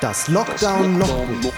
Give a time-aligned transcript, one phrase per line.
[0.00, 1.52] Das Lockdown Logbuch.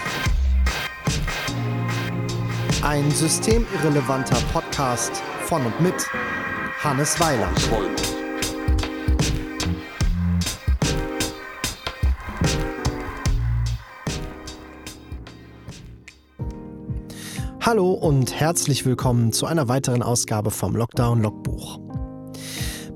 [2.81, 5.93] Ein systemirrelevanter Podcast von und mit
[6.81, 7.57] Hannes Weiland.
[17.61, 21.79] Hallo und herzlich willkommen zu einer weiteren Ausgabe vom Lockdown Logbuch.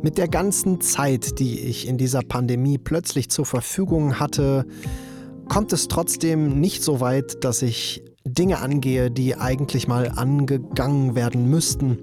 [0.01, 4.65] Mit der ganzen Zeit, die ich in dieser Pandemie plötzlich zur Verfügung hatte,
[5.47, 11.49] kommt es trotzdem nicht so weit, dass ich Dinge angehe, die eigentlich mal angegangen werden
[11.49, 11.99] müssten.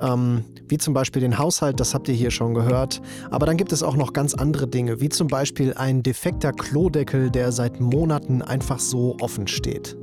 [0.00, 3.00] Ähm, wie zum Beispiel den Haushalt, das habt ihr hier schon gehört.
[3.30, 7.30] Aber dann gibt es auch noch ganz andere Dinge, wie zum Beispiel ein defekter Klodeckel,
[7.30, 9.96] der seit Monaten einfach so offen steht.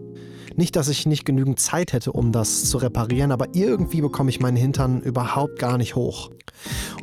[0.57, 4.39] Nicht, dass ich nicht genügend Zeit hätte, um das zu reparieren, aber irgendwie bekomme ich
[4.39, 6.31] meinen Hintern überhaupt gar nicht hoch.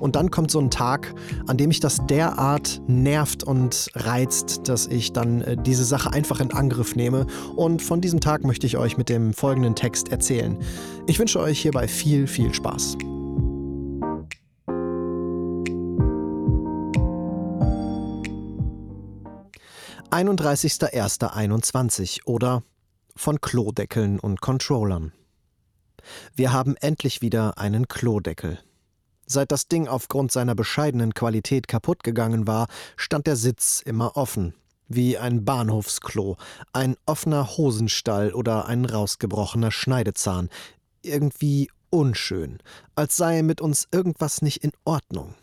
[0.01, 1.15] Und dann kommt so ein Tag,
[1.47, 6.41] an dem mich das derart nervt und reizt, dass ich dann äh, diese Sache einfach
[6.41, 7.29] in Angriff nehme.
[7.55, 10.59] Und von diesem Tag möchte ich euch mit dem folgenden Text erzählen.
[11.07, 12.99] Ich wünsche euch hierbei viel, viel Spaß.
[20.11, 22.65] »31.01.21« oder
[23.17, 25.13] von Klodeckeln und Controllern.
[26.35, 28.59] Wir haben endlich wieder einen Klodeckel.
[29.27, 34.55] Seit das Ding aufgrund seiner bescheidenen Qualität kaputt gegangen war, stand der Sitz immer offen.
[34.87, 36.37] Wie ein Bahnhofsklo,
[36.75, 40.51] ein offener Hosenstall oder ein rausgebrochener Schneidezahn.
[41.03, 42.59] Irgendwie unschön,
[42.95, 45.35] als sei mit uns irgendwas nicht in Ordnung.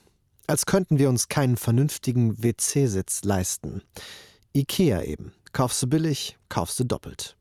[0.46, 3.82] Als könnten wir uns keinen vernünftigen WC-Sitz leisten.
[4.54, 5.34] Ikea eben.
[5.54, 7.36] Kaufst du billig, kaufst du doppelt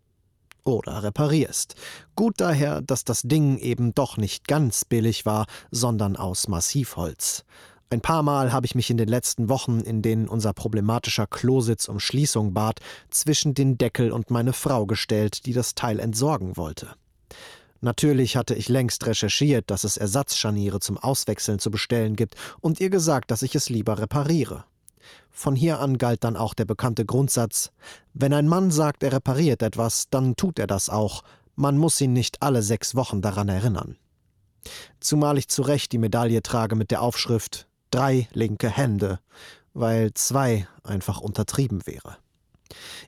[0.65, 1.75] oder reparierst.
[2.17, 7.45] Gut daher, dass das Ding eben doch nicht ganz billig war, sondern aus Massivholz.
[7.93, 11.89] Ein paar Mal habe ich mich in den letzten Wochen, in denen unser problematischer Klositz
[11.89, 12.79] um Schließung bat,
[13.11, 16.95] zwischen den Deckel und meine Frau gestellt, die das Teil entsorgen wollte.
[17.81, 22.91] Natürlich hatte ich längst recherchiert, dass es Ersatzscharniere zum Auswechseln zu bestellen gibt und ihr
[22.91, 24.65] gesagt, dass ich es lieber repariere.
[25.31, 27.71] Von hier an galt dann auch der bekannte Grundsatz
[28.13, 31.23] Wenn ein Mann sagt, er repariert etwas, dann tut er das auch,
[31.57, 33.97] man muss ihn nicht alle sechs Wochen daran erinnern.
[34.99, 39.19] Zumal ich zu Recht die Medaille trage mit der Aufschrift Drei linke Hände,
[39.75, 42.19] weil zwei einfach untertrieben wäre.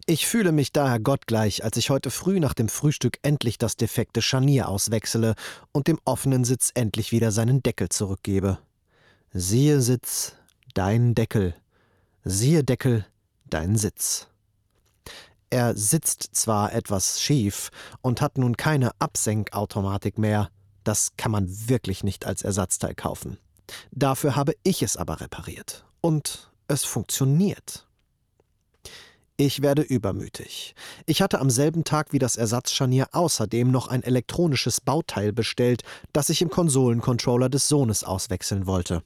[0.07, 4.23] Ich fühle mich daher gottgleich, als ich heute früh nach dem Frühstück endlich das defekte
[4.23, 5.35] Scharnier auswechsele
[5.71, 8.59] und dem offenen Sitz endlich wieder seinen Deckel zurückgebe.
[9.33, 10.35] Siehe Sitz,
[10.75, 11.55] dein Deckel,
[12.25, 13.05] Siehe Deckel,
[13.51, 14.29] dein Sitz.
[15.51, 20.49] Er sitzt zwar etwas schief und hat nun keine Absenkautomatik mehr,
[20.85, 23.39] das kann man wirklich nicht als Ersatzteil kaufen.
[23.91, 25.85] Dafür habe ich es aber repariert.
[26.01, 27.89] Und es funktioniert.
[29.37, 30.77] Ich werde übermütig.
[31.07, 36.29] Ich hatte am selben Tag wie das Ersatzscharnier außerdem noch ein elektronisches Bauteil bestellt, das
[36.29, 39.03] ich im Konsolencontroller des Sohnes auswechseln wollte.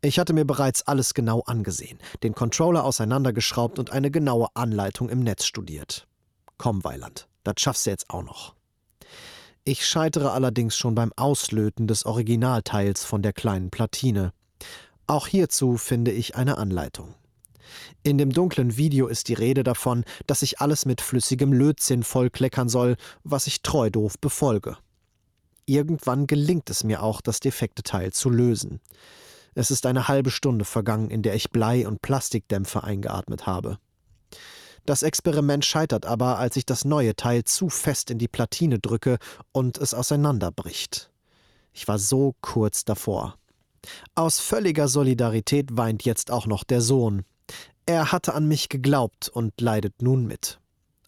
[0.00, 5.20] Ich hatte mir bereits alles genau angesehen, den Controller auseinandergeschraubt und eine genaue Anleitung im
[5.20, 6.06] Netz studiert.
[6.56, 8.54] Komm, Weiland, das schaffst du jetzt auch noch.
[9.64, 14.32] Ich scheitere allerdings schon beim Auslöten des Originalteils von der kleinen Platine.
[15.08, 17.14] Auch hierzu finde ich eine Anleitung.
[18.04, 22.68] In dem dunklen Video ist die Rede davon, dass ich alles mit flüssigem Lötzinn vollkleckern
[22.68, 24.78] soll, was ich treu doof befolge.
[25.66, 28.80] Irgendwann gelingt es mir auch, das defekte Teil zu lösen.
[29.54, 33.78] Es ist eine halbe Stunde vergangen, in der ich Blei- und Plastikdämpfer eingeatmet habe.
[34.86, 39.18] Das Experiment scheitert aber, als ich das neue Teil zu fest in die Platine drücke
[39.52, 41.10] und es auseinanderbricht.
[41.72, 43.36] Ich war so kurz davor.
[44.14, 47.24] Aus völliger Solidarität weint jetzt auch noch der Sohn.
[47.86, 50.58] Er hatte an mich geglaubt und leidet nun mit.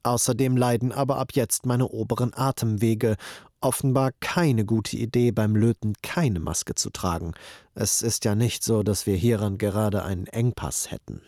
[0.02, 3.16] Außerdem leiden aber ab jetzt meine oberen Atemwege.
[3.60, 7.32] Offenbar keine gute Idee, beim Löten keine Maske zu tragen.
[7.74, 11.20] Es ist ja nicht so, dass wir hieran gerade einen Engpass hätten.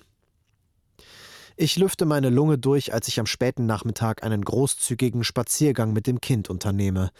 [1.56, 6.20] Ich lüfte meine Lunge durch, als ich am späten Nachmittag einen großzügigen Spaziergang mit dem
[6.20, 7.10] Kind unternehme.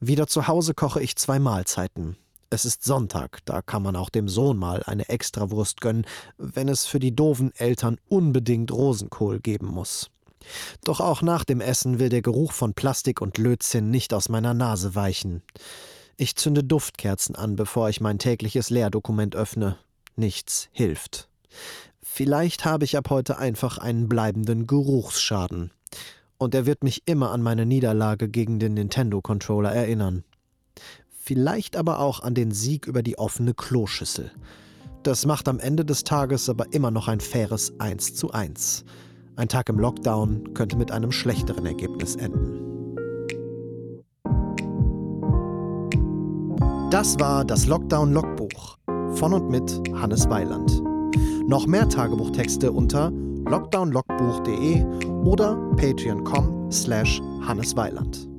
[0.00, 2.16] Wieder zu Hause koche ich zwei Mahlzeiten.
[2.50, 6.04] Es ist Sonntag, da kann man auch dem Sohn mal eine Extrawurst gönnen,
[6.36, 10.10] wenn es für die doofen Eltern unbedingt Rosenkohl geben muss.
[10.84, 14.54] Doch auch nach dem Essen will der Geruch von Plastik und Lötzinn nicht aus meiner
[14.54, 15.42] Nase weichen.
[16.16, 19.78] Ich zünde Duftkerzen an, bevor ich mein tägliches Lehrdokument öffne.
[20.16, 21.28] Nichts hilft.
[22.02, 25.72] Vielleicht habe ich ab heute einfach einen bleibenden Geruchsschaden.
[26.38, 30.24] Und er wird mich immer an meine Niederlage gegen den Nintendo-Controller erinnern.
[31.22, 34.32] Vielleicht aber auch an den Sieg über die offene Kloschüssel.
[35.02, 38.84] Das macht am Ende des Tages aber immer noch ein faires 1 zu 1.
[39.40, 42.94] Ein Tag im Lockdown könnte mit einem schlechteren Ergebnis enden.
[46.90, 48.76] Das war das Lockdown-Logbuch
[49.14, 50.82] von und mit Hannes Weiland.
[51.48, 53.10] Noch mehr Tagebuchtexte unter
[53.46, 54.84] lockdownlogbuch.de
[55.24, 58.29] oder patreon.com slash hannesweiland.